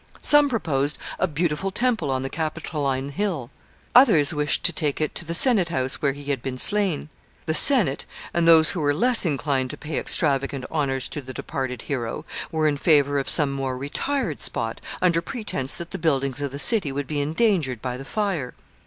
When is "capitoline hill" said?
2.31-3.51